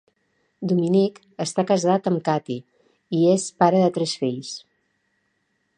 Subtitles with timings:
[0.69, 4.53] Dominic està casat amb Cathie i és pare de tres fills.